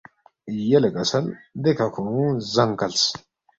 [0.69, 1.25] یلے کسل
[1.63, 3.03] دیکھہ کھونگ زنگ کلس